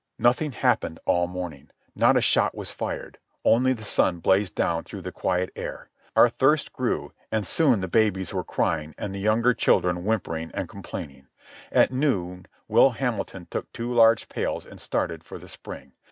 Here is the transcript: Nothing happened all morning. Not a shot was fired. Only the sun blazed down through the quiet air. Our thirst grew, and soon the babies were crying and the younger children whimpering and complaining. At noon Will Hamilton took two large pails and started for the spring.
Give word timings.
Nothing 0.17 0.53
happened 0.53 0.97
all 1.05 1.27
morning. 1.27 1.69
Not 1.95 2.17
a 2.17 2.21
shot 2.21 2.55
was 2.55 2.71
fired. 2.71 3.19
Only 3.45 3.71
the 3.73 3.83
sun 3.83 4.17
blazed 4.17 4.55
down 4.55 4.83
through 4.83 5.01
the 5.03 5.11
quiet 5.11 5.51
air. 5.55 5.91
Our 6.15 6.27
thirst 6.27 6.73
grew, 6.73 7.13
and 7.31 7.45
soon 7.45 7.81
the 7.81 7.87
babies 7.87 8.33
were 8.33 8.43
crying 8.43 8.95
and 8.97 9.13
the 9.13 9.19
younger 9.19 9.53
children 9.53 10.03
whimpering 10.03 10.49
and 10.55 10.67
complaining. 10.67 11.27
At 11.71 11.91
noon 11.91 12.47
Will 12.67 12.89
Hamilton 12.89 13.45
took 13.51 13.71
two 13.73 13.93
large 13.93 14.27
pails 14.27 14.65
and 14.65 14.81
started 14.81 15.23
for 15.23 15.37
the 15.37 15.47
spring. 15.47 15.91